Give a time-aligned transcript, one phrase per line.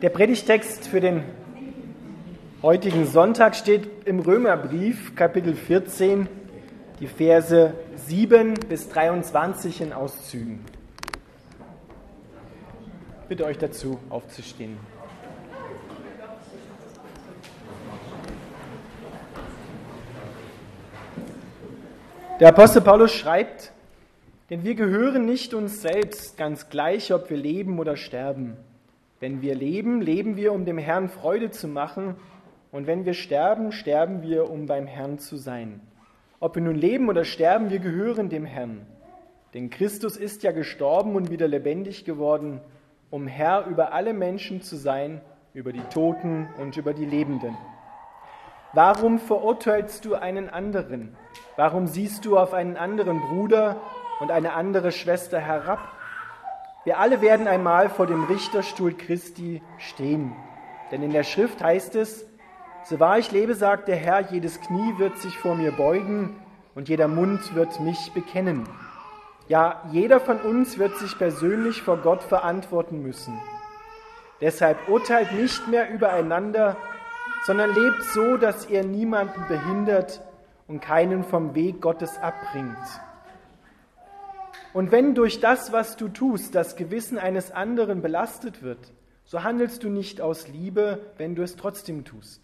[0.00, 1.24] Der Predigtext für den
[2.62, 6.28] heutigen Sonntag steht im Römerbrief, Kapitel 14,
[7.00, 10.64] die Verse 7 bis 23 in Auszügen.
[13.22, 14.78] Ich bitte euch dazu, aufzustehen.
[22.38, 23.72] Der Apostel Paulus schreibt,
[24.48, 28.56] denn wir gehören nicht uns selbst, ganz gleich, ob wir leben oder sterben.
[29.20, 32.14] Wenn wir leben, leben wir, um dem Herrn Freude zu machen,
[32.70, 35.80] und wenn wir sterben, sterben wir, um beim Herrn zu sein.
[36.38, 38.86] Ob wir nun leben oder sterben, wir gehören dem Herrn.
[39.54, 42.60] Denn Christus ist ja gestorben und wieder lebendig geworden,
[43.10, 45.22] um Herr über alle Menschen zu sein,
[45.54, 47.56] über die Toten und über die Lebenden.
[48.74, 51.16] Warum verurteilst du einen anderen?
[51.56, 53.80] Warum siehst du auf einen anderen Bruder
[54.20, 55.80] und eine andere Schwester herab?
[56.88, 60.34] Wir alle werden einmal vor dem Richterstuhl Christi stehen.
[60.90, 62.24] Denn in der Schrift heißt es,
[62.82, 66.34] so wahr ich lebe, sagt der Herr, jedes Knie wird sich vor mir beugen
[66.74, 68.66] und jeder Mund wird mich bekennen.
[69.48, 73.38] Ja, jeder von uns wird sich persönlich vor Gott verantworten müssen.
[74.40, 76.78] Deshalb urteilt nicht mehr übereinander,
[77.44, 80.22] sondern lebt so, dass ihr niemanden behindert
[80.66, 82.78] und keinen vom Weg Gottes abbringt.
[84.74, 88.92] Und wenn durch das, was du tust, das Gewissen eines anderen belastet wird,
[89.24, 92.42] so handelst du nicht aus Liebe, wenn du es trotzdem tust.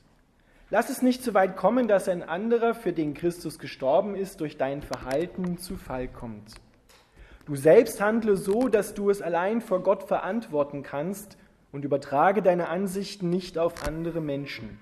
[0.70, 4.56] Lass es nicht so weit kommen, dass ein anderer, für den Christus gestorben ist, durch
[4.56, 6.54] dein Verhalten zu Fall kommt.
[7.46, 11.36] Du selbst handle so, dass du es allein vor Gott verantworten kannst
[11.72, 14.78] und übertrage deine Ansichten nicht auf andere Menschen.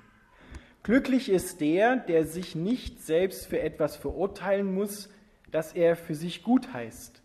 [0.84, 5.08] Glücklich ist der, der sich nicht selbst für etwas verurteilen muss,
[5.50, 7.22] das er für sich gut heißt.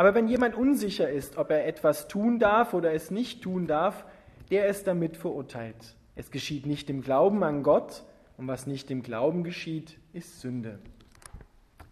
[0.00, 4.06] Aber wenn jemand unsicher ist, ob er etwas tun darf oder es nicht tun darf,
[4.50, 5.94] der ist damit verurteilt.
[6.16, 8.02] Es geschieht nicht im Glauben an Gott
[8.38, 10.78] und was nicht im Glauben geschieht, ist Sünde.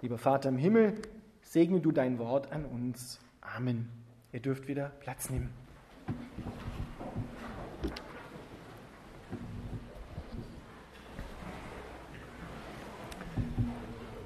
[0.00, 0.94] Lieber Vater im Himmel,
[1.42, 3.20] segne du dein Wort an uns.
[3.42, 3.90] Amen.
[4.32, 5.50] Ihr dürft wieder Platz nehmen.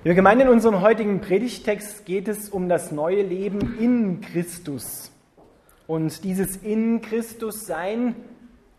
[0.05, 5.13] Liebe Gemeinde, in unserem heutigen Predigtext geht es um das neue Leben in Christus.
[5.87, 8.17] Und dieses in Christus Sein,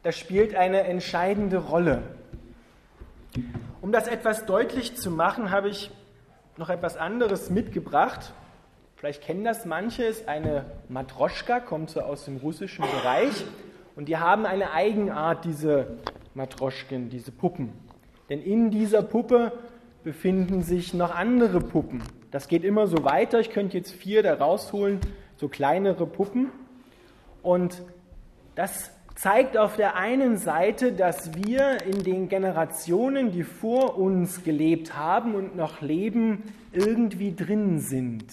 [0.02, 2.04] das spielt eine entscheidende Rolle.
[3.80, 5.92] Um das etwas deutlich zu machen, habe ich
[6.58, 8.34] noch etwas anderes mitgebracht.
[8.98, 13.46] Vielleicht kennen das manche, ist eine Matroschka, kommt so aus dem russischen Bereich.
[13.96, 16.00] Und die haben eine Eigenart, diese
[16.34, 17.72] Matroschken, diese Puppen.
[18.28, 19.54] Denn in dieser Puppe
[20.04, 22.04] befinden sich noch andere Puppen.
[22.32, 23.40] Das geht immer so weiter.
[23.40, 25.00] Ich könnte jetzt vier da rausholen,
[25.38, 26.50] so kleinere Puppen.
[27.42, 27.82] Und
[28.56, 34.98] das zeigt auf der einen Seite, dass wir in den Generationen, die vor uns gelebt
[34.98, 38.26] haben und noch leben, irgendwie drin sind.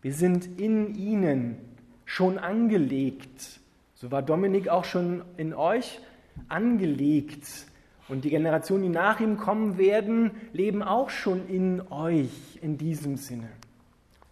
[0.00, 1.56] Wir sind in ihnen
[2.04, 3.60] schon angelegt.
[3.94, 6.00] So war Dominik auch schon in euch
[6.48, 7.66] angelegt.
[8.12, 13.16] Und die Generationen, die nach ihm kommen werden, leben auch schon in euch in diesem
[13.16, 13.48] Sinne.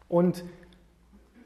[0.06, 0.44] Und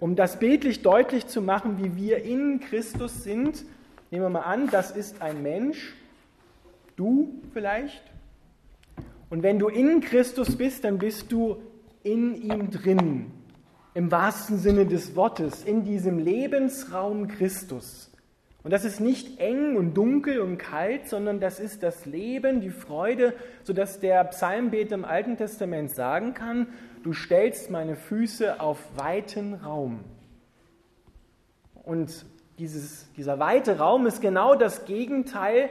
[0.00, 3.64] um das bildlich deutlich zu machen, wie wir in Christus sind,
[4.10, 5.94] nehmen wir mal an, das ist ein Mensch,
[6.96, 8.02] du vielleicht.
[9.30, 11.62] Und wenn du in Christus bist, dann bist du
[12.02, 13.30] in ihm drin,
[13.94, 18.10] im wahrsten Sinne des Wortes, in diesem Lebensraum Christus.
[18.64, 22.70] Und das ist nicht eng und dunkel und kalt, sondern das ist das Leben, die
[22.70, 26.68] Freude, sodass der Psalmbeter im Alten Testament sagen kann,
[27.02, 30.00] du stellst meine Füße auf weiten Raum.
[31.82, 32.24] Und
[32.58, 35.68] dieses, dieser weite Raum ist genau das Gegenteil,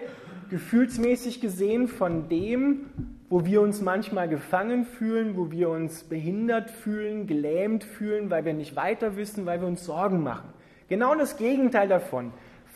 [0.52, 2.92] gefühlsmäßig gesehen, von dem,
[3.28, 8.54] wo wir uns manchmal gefangen fühlen, wo wir uns behindert fühlen, gelähmt fühlen, weil wir
[8.54, 10.50] nicht weiter wissen, weil wir uns Sorgen machen.
[10.90, 12.32] Genau das Gegenteil davon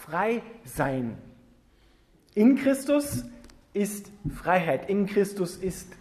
[0.08, 1.18] frei sein.
[2.34, 3.26] In Christus
[3.74, 5.92] ist Freiheit, in Christus ist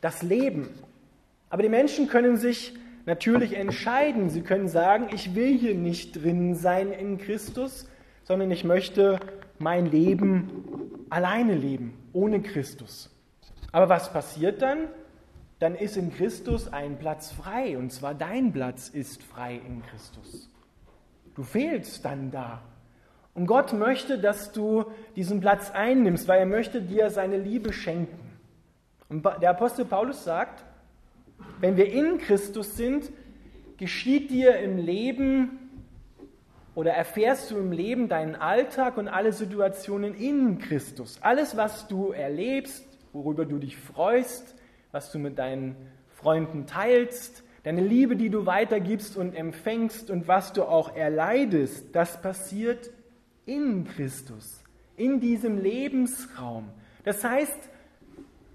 [0.00, 0.68] das Leben.
[1.50, 2.74] Aber die Menschen können sich
[3.06, 4.30] natürlich entscheiden.
[4.30, 7.88] Sie können sagen, ich will hier nicht drin sein in Christus,
[8.24, 9.18] sondern ich möchte
[9.58, 13.10] mein Leben alleine leben, ohne Christus.
[13.72, 14.88] Aber was passiert dann?
[15.58, 20.48] Dann ist in Christus ein Platz frei, und zwar dein Platz ist frei in Christus.
[21.34, 22.62] Du fehlst dann da.
[23.38, 28.18] Und Gott möchte, dass du diesen Platz einnimmst, weil er möchte dir seine Liebe schenken.
[29.08, 30.64] Und der Apostel Paulus sagt,
[31.60, 33.12] wenn wir in Christus sind,
[33.76, 35.70] geschieht dir im Leben
[36.74, 41.20] oder erfährst du im Leben deinen Alltag und alle Situationen in Christus?
[41.22, 44.56] Alles, was du erlebst, worüber du dich freust,
[44.90, 45.76] was du mit deinen
[46.08, 52.20] Freunden teilst, deine Liebe, die du weitergibst und empfängst und was du auch erleidest, das
[52.20, 52.90] passiert
[53.48, 54.62] in Christus,
[54.96, 56.68] in diesem Lebensraum.
[57.04, 57.58] Das heißt,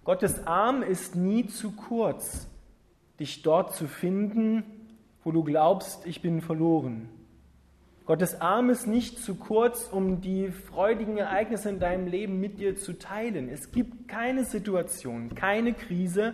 [0.04, 2.48] Gottes Arm ist nie zu kurz,
[3.20, 4.64] dich dort zu finden,
[5.24, 7.10] wo du glaubst, ich bin verloren.
[8.06, 12.76] Gottes Arm ist nicht zu kurz, um die freudigen Ereignisse in deinem Leben mit dir
[12.76, 13.48] zu teilen.
[13.48, 16.34] Es gibt keine Situation, keine Krise,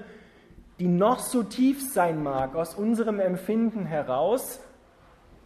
[0.79, 4.59] die noch so tief sein mag aus unserem Empfinden heraus,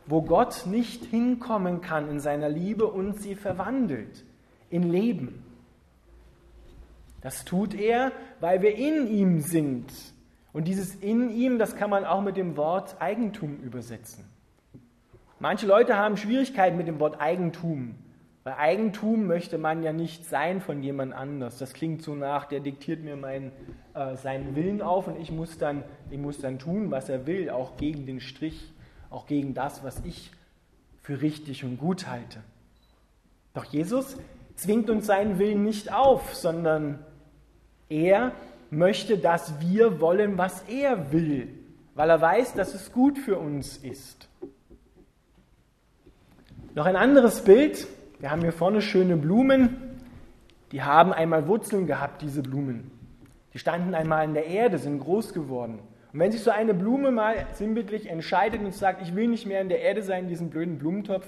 [0.05, 4.23] wo Gott nicht hinkommen kann in seiner Liebe und sie verwandelt
[4.69, 5.43] in Leben.
[7.21, 8.11] Das tut er,
[8.41, 9.91] weil wir in ihm sind.
[10.51, 14.25] Und dieses in ihm, das kann man auch mit dem Wort Eigentum übersetzen.
[15.39, 17.95] Manche Leute haben Schwierigkeiten mit dem Wort Eigentum.
[18.43, 21.57] Weil Eigentum möchte man ja nicht sein von jemand anders.
[21.59, 23.51] Das klingt so nach, der diktiert mir mein,
[23.93, 27.49] äh, seinen Willen auf und ich muss, dann, ich muss dann tun, was er will,
[27.49, 28.73] auch gegen den Strich,
[29.13, 30.31] auch gegen das, was ich
[31.01, 32.39] für richtig und gut halte.
[33.53, 34.17] Doch Jesus
[34.55, 36.99] zwingt uns seinen Willen nicht auf, sondern
[37.89, 38.31] er
[38.71, 41.47] möchte, dass wir wollen, was er will,
[41.93, 44.27] weil er weiß, dass es gut für uns ist.
[46.73, 47.87] Noch ein anderes Bild,
[48.19, 49.77] wir haben hier vorne schöne Blumen.
[50.71, 52.89] Die haben einmal Wurzeln gehabt, diese Blumen.
[53.53, 55.79] Die standen einmal in der Erde, sind groß geworden.
[56.13, 59.61] Und wenn sich so eine Blume mal sinnbildlich entscheidet und sagt, ich will nicht mehr
[59.61, 61.25] in der Erde sein, in diesem blöden Blumentopf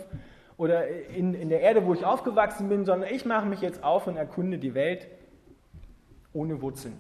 [0.58, 4.06] oder in, in der Erde, wo ich aufgewachsen bin, sondern ich mache mich jetzt auf
[4.06, 5.08] und erkunde die Welt
[6.34, 6.94] ohne Wurzeln,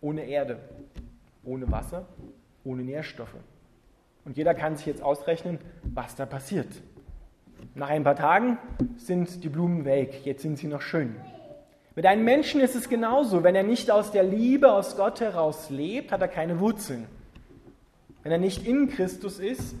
[0.00, 0.58] ohne Erde,
[1.44, 2.06] ohne Wasser,
[2.64, 3.36] ohne Nährstoffe.
[4.24, 6.68] Und jeder kann sich jetzt ausrechnen, was da passiert.
[7.74, 8.56] Nach ein paar Tagen
[8.96, 11.16] sind die Blumen weg, jetzt sind sie noch schön.
[11.94, 13.44] Mit einem Menschen ist es genauso.
[13.44, 17.06] Wenn er nicht aus der Liebe aus Gott heraus lebt, hat er keine Wurzeln.
[18.22, 19.74] Wenn er nicht in Christus ist,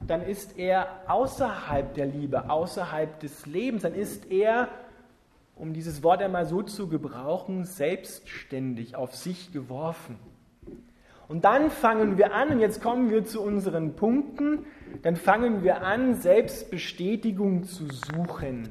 [0.00, 3.82] dann ist er außerhalb der Liebe, außerhalb des Lebens.
[3.82, 4.68] Dann ist er,
[5.54, 10.18] um dieses Wort einmal so zu gebrauchen, selbstständig auf sich geworfen.
[11.28, 14.66] Und dann fangen wir an, und jetzt kommen wir zu unseren Punkten,
[15.02, 18.70] dann fangen wir an, Selbstbestätigung zu suchen.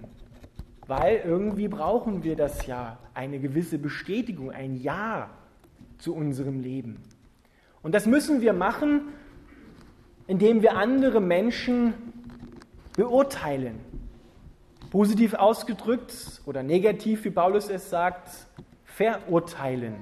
[0.91, 5.29] Weil irgendwie brauchen wir das ja, eine gewisse Bestätigung, ein Ja
[5.99, 7.01] zu unserem Leben.
[7.81, 9.03] Und das müssen wir machen,
[10.27, 11.93] indem wir andere Menschen
[12.97, 13.79] beurteilen.
[14.89, 18.29] Positiv ausgedrückt oder negativ, wie Paulus es sagt,
[18.83, 19.95] verurteilen.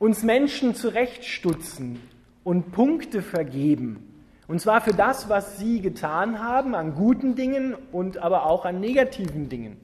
[0.00, 2.00] Uns Menschen zurechtstutzen
[2.42, 4.09] und Punkte vergeben
[4.50, 8.80] und zwar für das, was sie getan haben, an guten Dingen und aber auch an
[8.80, 9.76] negativen Dingen.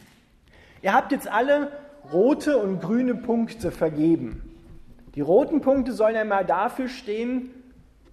[0.83, 1.71] Ihr habt jetzt alle
[2.13, 4.43] rote und grüne Punkte vergeben.
[5.15, 7.51] Die roten Punkte sollen einmal dafür stehen,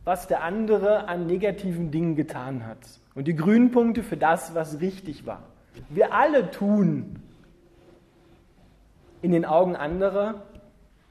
[0.03, 2.77] was der andere an negativen Dingen getan hat.
[3.15, 5.41] Und die grünen Punkte für das, was richtig war.
[5.89, 7.15] Wir alle tun
[9.23, 10.43] in den Augen anderer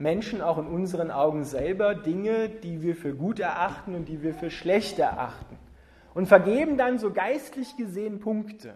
[0.03, 4.35] Menschen auch in unseren Augen selber Dinge, die wir für gut erachten und die wir
[4.35, 5.57] für schlecht erachten.
[6.13, 8.75] Und vergeben dann so geistlich gesehen Punkte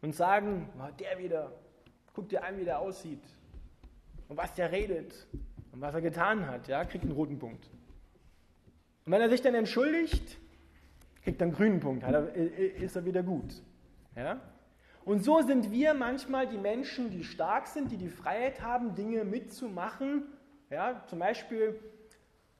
[0.00, 1.52] und sagen, oh, der wieder,
[2.14, 3.22] guck dir an, wie der aussieht
[4.28, 5.14] und was der redet
[5.72, 7.68] und was er getan hat, ja, kriegt einen roten Punkt.
[9.04, 10.38] Und wenn er sich dann entschuldigt,
[11.22, 12.04] kriegt er einen grünen Punkt,
[12.80, 13.62] ist er wieder gut.
[14.16, 14.40] Ja?
[15.04, 19.24] Und so sind wir manchmal die Menschen, die stark sind, die die Freiheit haben, Dinge
[19.24, 20.24] mitzumachen
[20.70, 21.78] ja, zum Beispiel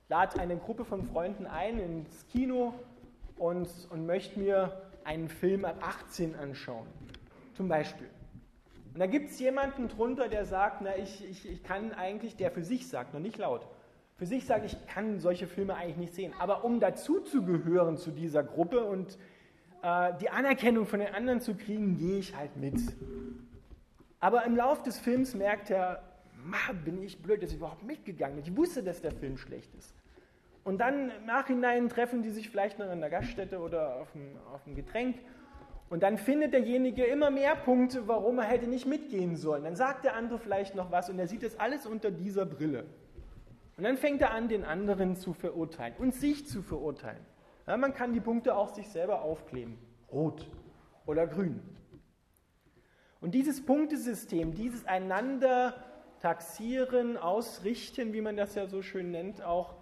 [0.09, 2.75] lade eine Gruppe von Freunden ein ins Kino
[3.37, 6.87] und, und möchte mir einen Film ab 18 anschauen.
[7.55, 8.09] Zum Beispiel.
[8.95, 12.51] Und da gibt es jemanden drunter, der sagt, na, ich, ich, ich kann eigentlich, der
[12.51, 13.67] für sich sagt, noch nicht laut,
[14.17, 16.33] für sich sagt, ich kann solche Filme eigentlich nicht sehen.
[16.39, 19.19] Aber um dazuzugehören zu dieser Gruppe und
[19.83, 22.81] äh, die Anerkennung von den anderen zu kriegen, gehe ich halt mit.
[24.19, 26.03] Aber im Lauf des Films merkt er,
[26.47, 28.45] Mann, bin ich blöd, dass ich überhaupt mitgegangen bin.
[28.45, 29.95] Ich wusste, dass der Film schlecht ist.
[30.65, 34.37] Und dann im Nachhinein treffen die sich vielleicht noch in der Gaststätte oder auf dem,
[34.53, 35.17] auf dem Getränk.
[35.89, 39.63] Und dann findet derjenige immer mehr Punkte, warum er hätte nicht mitgehen sollen.
[39.63, 42.85] Dann sagt der andere vielleicht noch was und er sieht das alles unter dieser Brille.
[43.77, 47.25] Und dann fängt er an, den anderen zu verurteilen und sich zu verurteilen.
[47.67, 49.79] Ja, man kann die Punkte auch sich selber aufkleben.
[50.11, 50.51] Rot
[51.05, 51.61] oder grün.
[53.21, 55.75] Und dieses Punktesystem, dieses einander
[56.21, 59.75] taxieren, ausrichten, wie man das ja so schön nennt, auch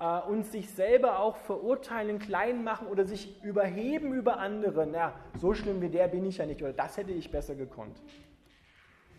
[0.00, 4.86] äh, uns sich selber auch verurteilen, klein machen oder sich überheben über andere.
[4.86, 8.00] Na, so schlimm wie der bin ich ja nicht oder das hätte ich besser gekonnt.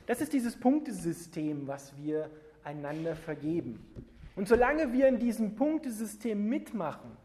[0.08, 2.30] Das ist dieses Punktesystem, was wir
[2.64, 3.86] einander vergeben.
[4.36, 7.18] Und solange wir in diesem Punktesystem mitmachen,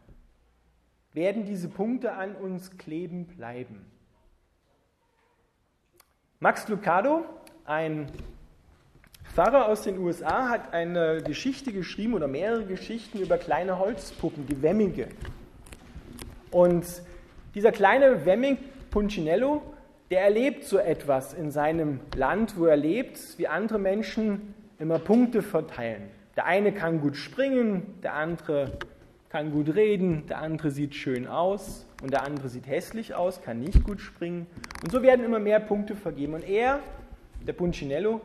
[1.13, 3.85] werden diese Punkte an uns kleben bleiben.
[6.39, 7.25] Max Lucado,
[7.65, 8.11] ein
[9.37, 14.63] Pfarrer aus den USA, hat eine Geschichte geschrieben oder mehrere Geschichten über kleine Holzpuppen, die
[14.63, 15.09] Wemmige.
[16.49, 16.87] Und
[17.53, 18.57] dieser kleine Wemming,
[18.89, 19.61] Puncinello,
[20.09, 25.43] der erlebt so etwas in seinem Land, wo er lebt, wie andere Menschen immer Punkte
[25.43, 26.09] verteilen.
[26.35, 28.71] Der eine kann gut springen, der andere
[29.29, 33.59] kann gut reden, der andere sieht schön aus und der andere sieht hässlich aus, kann
[33.59, 34.47] nicht gut springen.
[34.83, 36.33] Und so werden immer mehr Punkte vergeben.
[36.33, 36.79] Und er,
[37.45, 38.19] der Puncinello,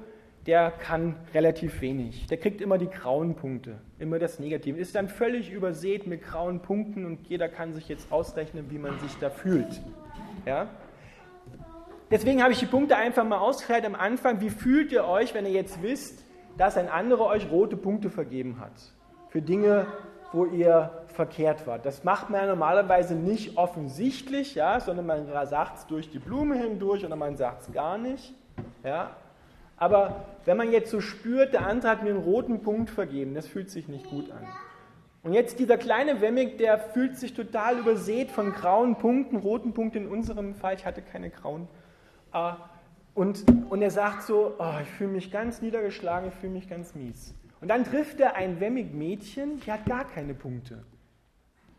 [0.46, 2.26] der kann relativ wenig.
[2.26, 4.78] Der kriegt immer die grauen Punkte, immer das Negative.
[4.78, 8.99] Ist dann völlig übersät mit grauen Punkten und jeder kann sich jetzt ausrechnen, wie man
[8.99, 9.80] sich da fühlt.
[10.44, 10.68] Ja?
[12.11, 14.40] Deswegen habe ich die Punkte einfach mal ausgeteilt am Anfang.
[14.40, 16.25] Wie fühlt ihr euch, wenn ihr jetzt wisst,
[16.58, 18.72] dass ein anderer euch rote Punkte vergeben hat?
[19.30, 19.87] Für Dinge,
[20.32, 21.87] wo ihr verkehrt wart.
[21.87, 26.56] Das macht man ja normalerweise nicht offensichtlich, ja, sondern man sagt es durch die Blume
[26.56, 28.34] hindurch oder man sagt es gar nicht.
[28.82, 29.16] Ja.
[29.83, 33.49] Aber wenn man jetzt so spürt, der andere hat mir einen roten Punkt vergeben, das
[33.49, 34.47] fühlt sich nicht gut an.
[35.25, 40.05] Und jetzt dieser kleine Wemmig, der fühlt sich total übersät von grauen Punkten, roten Punkten
[40.05, 41.67] in unserem Fall, ich hatte keine grauen.
[42.33, 42.53] Äh,
[43.15, 46.95] und, und er sagt so, oh, ich fühle mich ganz niedergeschlagen, ich fühle mich ganz
[46.95, 47.35] mies.
[47.61, 50.85] Und dann trifft er ein wemmig Mädchen, die hat gar keine Punkte.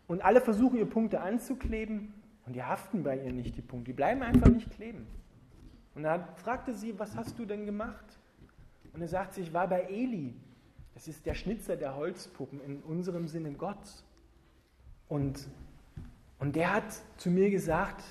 [0.08, 2.12] Und alle versuchen ihr Punkte anzukleben
[2.44, 3.92] und die haften bei ihr nicht, die Punkte.
[3.92, 5.06] Die bleiben einfach nicht kleben.
[5.94, 8.04] Und dann fragte sie, was hast du denn gemacht?
[8.92, 10.34] Und er sagt sie, ich war bei Eli.
[10.94, 14.04] Das ist der Schnitzer der Holzpuppen, in unserem Sinne Gott.
[15.08, 15.48] Und,
[16.38, 16.84] und der hat
[17.16, 18.04] zu mir gesagt,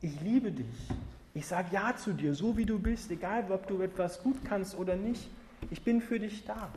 [0.00, 0.90] ich liebe dich.
[1.34, 4.76] Ich sage ja zu dir, so wie du bist, egal ob du etwas gut kannst
[4.76, 5.28] oder nicht.
[5.70, 6.70] Ich bin für dich da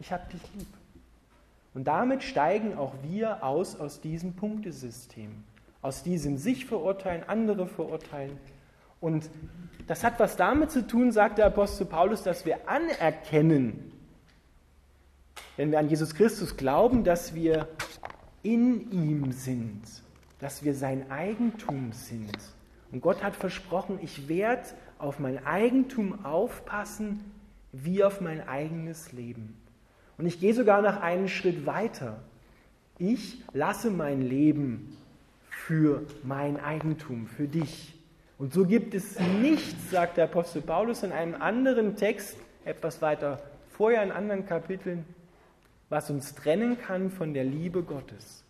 [0.00, 0.66] ich habe dich lieb.
[1.74, 5.44] Und damit steigen auch wir aus aus diesem Punktesystem,
[5.82, 8.36] aus diesem sich verurteilen, andere verurteilen.
[9.00, 9.30] Und
[9.86, 13.92] das hat was damit zu tun, sagt der Apostel Paulus, dass wir anerkennen,
[15.56, 17.68] wenn wir an Jesus Christus glauben, dass wir
[18.42, 19.82] in ihm sind,
[20.38, 22.36] dass wir sein Eigentum sind.
[22.92, 27.20] Und Gott hat versprochen, ich werde auf mein Eigentum aufpassen
[27.72, 29.56] wie auf mein eigenes Leben.
[30.18, 32.20] Und ich gehe sogar noch einen Schritt weiter.
[32.98, 34.96] Ich lasse mein Leben
[35.48, 37.99] für mein Eigentum, für dich.
[38.40, 43.38] Und so gibt es nichts, sagt der Apostel Paulus in einem anderen Text, etwas weiter
[43.68, 45.04] vorher in anderen Kapiteln,
[45.90, 48.42] was uns trennen kann von der Liebe Gottes.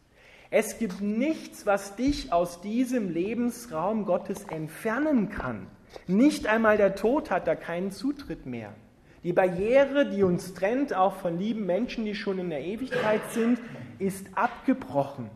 [0.49, 5.67] Es gibt nichts, was dich aus diesem Lebensraum Gottes entfernen kann.
[6.07, 8.73] Nicht einmal der Tod hat da keinen Zutritt mehr.
[9.25, 13.59] Die Barriere, die uns trennt, auch von lieben Menschen, die schon in der Ewigkeit sind,
[13.99, 15.31] ist abgebrochen.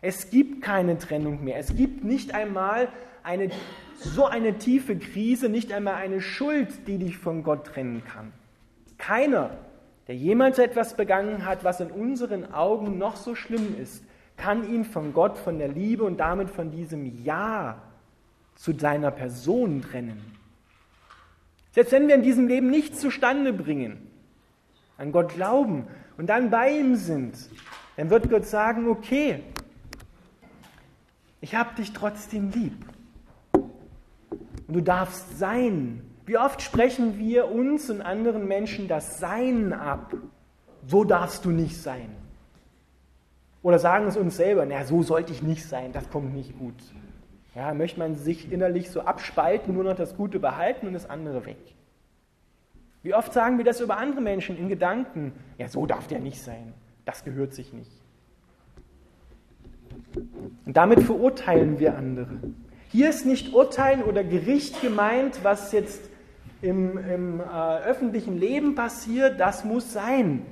[0.00, 1.58] Es gibt keine Trennung mehr.
[1.58, 2.88] Es gibt nicht einmal
[3.24, 3.50] eine,
[3.96, 8.32] so eine tiefe Krise, nicht einmal eine Schuld, die dich von Gott trennen kann.
[8.98, 9.50] Keiner,
[10.08, 14.04] der jemals etwas begangen hat, was in unseren Augen noch so schlimm ist,
[14.36, 17.82] kann ihn von Gott, von der Liebe und damit von diesem Ja
[18.54, 20.20] zu seiner Person trennen.
[21.72, 24.10] Selbst wenn wir in diesem Leben nichts zustande bringen,
[24.98, 25.86] an Gott glauben
[26.16, 27.36] und dann bei ihm sind,
[27.96, 29.42] dann wird Gott sagen, okay,
[31.40, 32.74] ich habe dich trotzdem lieb.
[34.72, 36.02] Du darfst sein.
[36.24, 40.14] Wie oft sprechen wir uns und anderen Menschen das Sein ab?
[40.86, 42.08] So darfst du nicht sein.
[43.62, 46.74] Oder sagen es uns selber, naja, so sollte ich nicht sein, das kommt nicht gut.
[47.54, 51.44] Ja, möchte man sich innerlich so abspalten, nur noch das Gute behalten und das andere
[51.44, 51.58] weg.
[53.02, 55.32] Wie oft sagen wir das über andere Menschen in Gedanken?
[55.58, 56.72] Ja, so darf der nicht sein.
[57.04, 57.90] Das gehört sich nicht.
[60.64, 62.38] Und damit verurteilen wir andere.
[62.92, 66.02] Hier ist nicht Urteil oder Gericht gemeint, was jetzt
[66.60, 67.44] im, im äh,
[67.86, 70.44] öffentlichen Leben passiert, das muss sein.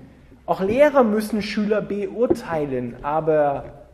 [0.46, 3.84] Auch Lehrer müssen Schüler beurteilen, aber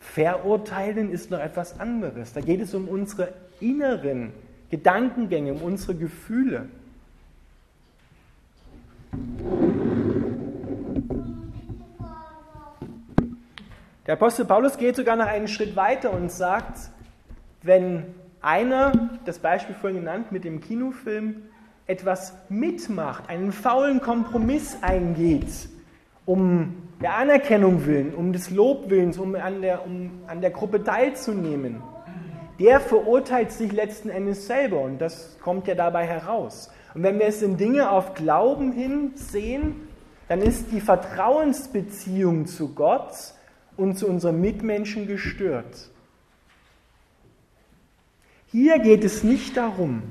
[0.00, 2.32] Verurteilen ist noch etwas anderes.
[2.32, 4.32] Da geht es um unsere inneren
[4.70, 6.68] Gedankengänge, um unsere Gefühle.
[14.04, 16.90] Der Apostel Paulus geht sogar noch einen Schritt weiter und sagt,
[17.62, 21.42] wenn einer, das Beispiel vorhin genannt mit dem Kinofilm,
[21.86, 25.68] etwas mitmacht, einen faulen Kompromiss eingeht,
[26.26, 31.82] um der Anerkennung willen, um des Lobwillens, um an der, um an der Gruppe teilzunehmen,
[32.58, 36.70] der verurteilt sich letzten Endes selber und das kommt ja dabei heraus.
[36.94, 39.88] Und wenn wir es in Dinge auf Glauben hin sehen,
[40.28, 43.14] dann ist die Vertrauensbeziehung zu Gott
[43.76, 45.90] und zu unseren Mitmenschen gestört.
[48.50, 50.02] Hier geht es nicht darum,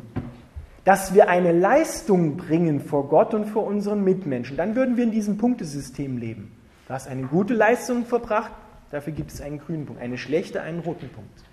[0.84, 4.58] dass wir eine Leistung bringen vor Gott und vor unseren Mitmenschen.
[4.58, 6.51] Dann würden wir in diesem Punktesystem leben.
[6.88, 8.51] Du hast eine gute Leistung verbracht,
[8.91, 11.44] dafür gibt es einen grünen Punkt, eine schlechte einen roten Punkt.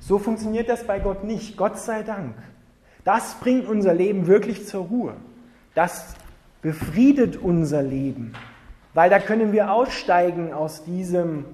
[0.00, 2.34] So funktioniert das bei Gott nicht, Gott sei Dank.
[3.04, 5.14] Das bringt unser Leben wirklich zur Ruhe.
[5.76, 6.14] Das
[6.60, 8.32] befriedet unser Leben,
[8.94, 11.44] weil da können wir aussteigen aus diesem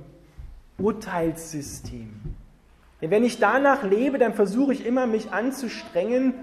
[0.78, 2.09] Urteilssystem.
[3.00, 6.35] Denn wenn ich danach lebe, dann versuche ich immer, mich anzustrengen,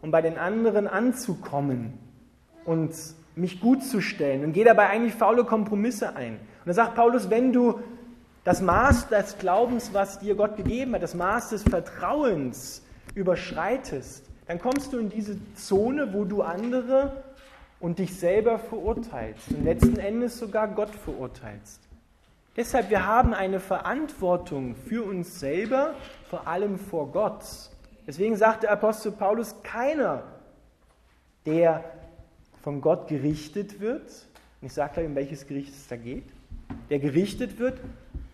[0.00, 1.98] um bei den anderen anzukommen
[2.64, 2.94] und
[3.34, 6.34] mich gut zu stellen und gehe dabei eigentlich faule Kompromisse ein.
[6.34, 7.80] Und da sagt Paulus, wenn du
[8.44, 12.82] das Maß des Glaubens, was dir Gott gegeben hat, das Maß des Vertrauens
[13.14, 17.24] überschreitest, dann kommst du in diese Zone, wo du andere
[17.80, 21.87] und dich selber verurteilst und letzten Endes sogar Gott verurteilst.
[22.58, 25.94] Deshalb, wir haben eine Verantwortung für uns selber,
[26.28, 27.44] vor allem vor Gott.
[28.04, 30.24] Deswegen sagt der Apostel Paulus, keiner,
[31.46, 31.84] der
[32.60, 34.10] von Gott gerichtet wird,
[34.60, 36.24] und ich sage gleich, um welches Gericht es da geht,
[36.90, 37.78] der gerichtet wird,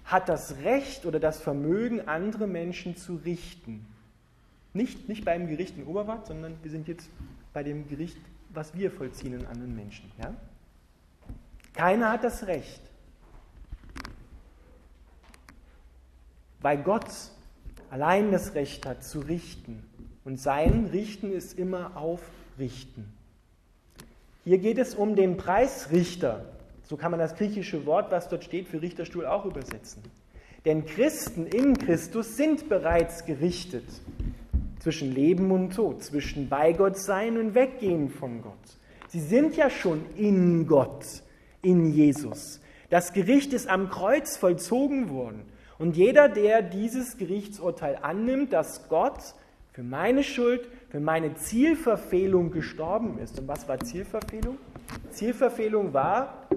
[0.07, 3.85] hat das Recht oder das Vermögen, andere Menschen zu richten.
[4.73, 7.11] Nicht, nicht beim Gericht in Oberwart, sondern wir sind jetzt
[7.53, 8.17] bei dem Gericht,
[8.49, 10.11] was wir vollziehen in anderen Menschen.
[10.19, 10.33] Ja?
[11.75, 12.81] Keiner hat das Recht.
[16.65, 17.05] Weil Gott
[17.91, 19.85] allein das Recht hat zu richten.
[20.25, 23.13] Und sein Richten ist immer aufrichten.
[24.45, 26.47] Hier geht es um den Preisrichter.
[26.83, 30.03] So kann man das griechische Wort, was dort steht, für Richterstuhl auch übersetzen.
[30.65, 33.85] Denn Christen in Christus sind bereits gerichtet
[34.79, 38.55] zwischen Leben und Tod, zwischen bei Gott sein und weggehen von Gott.
[39.09, 41.05] Sie sind ja schon in Gott,
[41.61, 42.61] in Jesus.
[42.89, 45.43] Das Gericht ist am Kreuz vollzogen worden.
[45.79, 49.35] Und jeder, der dieses Gerichtsurteil annimmt, dass Gott
[49.73, 53.41] für meine Schuld, für meine Zielverfehlung gestorben ist.
[53.41, 54.59] Und was war Zielverfehlung?
[55.11, 56.49] Zielverfehlung war,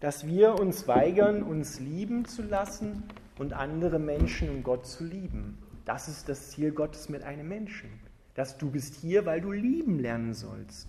[0.00, 3.04] dass wir uns weigern, uns lieben zu lassen
[3.38, 5.58] und andere Menschen und Gott zu lieben.
[5.84, 7.90] Das ist das Ziel Gottes mit einem Menschen.
[8.34, 10.88] Dass du bist hier, weil du lieben lernen sollst.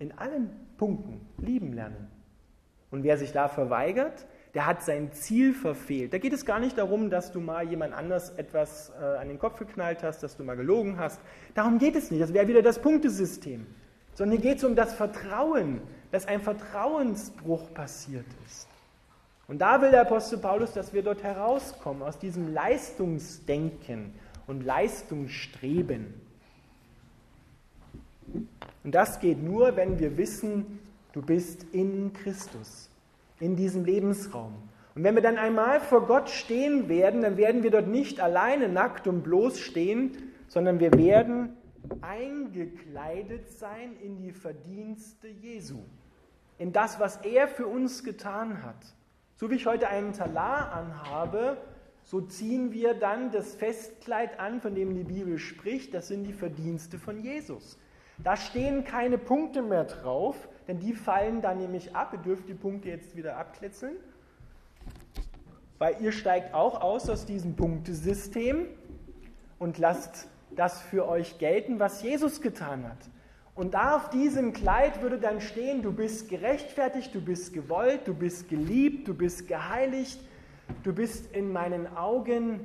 [0.00, 2.08] In allen Punkten lieben lernen.
[2.90, 4.26] Und wer sich da verweigert,
[4.58, 6.12] der hat sein Ziel verfehlt.
[6.12, 9.38] Da geht es gar nicht darum, dass du mal jemand anders etwas äh, an den
[9.38, 11.20] Kopf geknallt hast, dass du mal gelogen hast.
[11.54, 12.20] Darum geht es nicht.
[12.20, 13.68] Das wäre wieder das Punktesystem.
[14.14, 18.66] Sondern hier geht es um das Vertrauen, dass ein Vertrauensbruch passiert ist.
[19.46, 24.12] Und da will der Apostel Paulus, dass wir dort herauskommen, aus diesem Leistungsdenken
[24.48, 26.14] und Leistungsstreben.
[28.82, 30.80] Und das geht nur, wenn wir wissen,
[31.12, 32.88] du bist in Christus
[33.40, 34.54] in diesem Lebensraum.
[34.94, 38.68] Und wenn wir dann einmal vor Gott stehen werden, dann werden wir dort nicht alleine
[38.68, 41.56] nackt und bloß stehen, sondern wir werden
[42.00, 45.78] eingekleidet sein in die Verdienste Jesu,
[46.58, 48.96] in das, was er für uns getan hat.
[49.36, 51.58] So wie ich heute einen Talar anhabe,
[52.02, 55.94] so ziehen wir dann das Festkleid an, von dem die Bibel spricht.
[55.94, 57.78] Das sind die Verdienste von Jesus.
[58.24, 62.10] Da stehen keine Punkte mehr drauf, denn die fallen dann nämlich ab.
[62.12, 63.96] Ihr dürft die Punkte jetzt wieder abkletzeln,
[65.78, 68.66] weil ihr steigt auch aus aus diesem Punktesystem
[69.58, 72.98] und lasst das für euch gelten, was Jesus getan hat.
[73.54, 78.14] Und da auf diesem Kleid würde dann stehen, du bist gerechtfertigt, du bist gewollt, du
[78.14, 80.20] bist geliebt, du bist geheiligt,
[80.84, 82.60] du bist in meinen Augen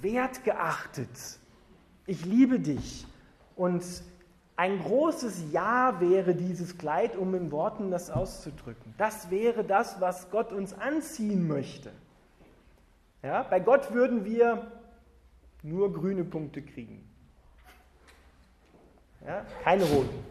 [0.00, 1.08] wertgeachtet.
[2.06, 3.06] Ich liebe dich.
[3.54, 3.82] Und
[4.56, 8.94] ein großes Ja wäre dieses Kleid, um in Worten das auszudrücken.
[8.98, 11.90] Das wäre das, was Gott uns anziehen möchte.
[13.22, 14.70] Ja, bei Gott würden wir
[15.62, 17.04] nur grüne Punkte kriegen.
[19.26, 20.24] Ja, keine roten.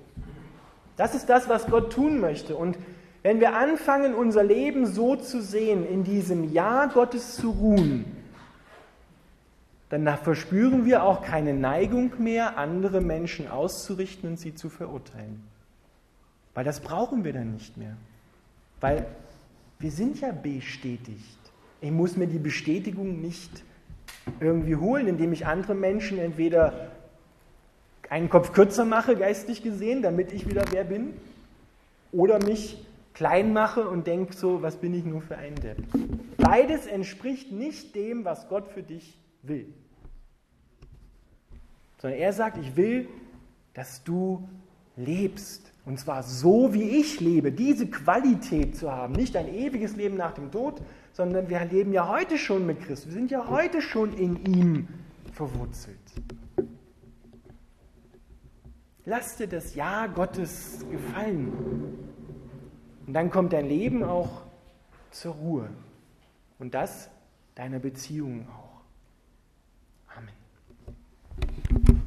[0.95, 2.55] Das ist das, was Gott tun möchte.
[2.55, 2.77] Und
[3.23, 8.05] wenn wir anfangen, unser Leben so zu sehen, in diesem Ja Gottes zu ruhen,
[9.93, 15.43] dann verspüren wir auch keine Neigung mehr, andere Menschen auszurichten und sie zu verurteilen.
[16.55, 17.95] Weil das brauchen wir dann nicht mehr.
[18.81, 19.05] Weil
[19.77, 21.37] wir sind ja bestätigt.
[21.79, 23.63] Ich muss mir die Bestätigung nicht
[24.39, 26.91] irgendwie holen, indem ich andere Menschen entweder
[28.09, 31.13] einen Kopf kürzer mache, geistig gesehen, damit ich wieder wer bin,
[32.11, 35.83] oder mich klein mache und denke so, was bin ich nur für ein Depp.
[36.37, 39.67] Beides entspricht nicht dem, was Gott für dich will.
[42.03, 43.07] Sondern er sagt, ich will,
[43.73, 44.45] dass du
[44.97, 45.71] lebst.
[45.85, 49.13] Und zwar so, wie ich lebe, diese Qualität zu haben.
[49.13, 50.81] Nicht ein ewiges Leben nach dem Tod,
[51.13, 53.07] sondern wir leben ja heute schon mit Christus.
[53.07, 54.87] Wir sind ja heute schon in ihm
[55.31, 55.97] verwurzelt.
[59.05, 61.53] Lass dir das Ja Gottes gefallen.
[63.07, 64.41] Und dann kommt dein Leben auch
[65.09, 65.69] zur Ruhe.
[66.59, 67.09] Und das
[67.55, 68.62] deiner Beziehungen auch.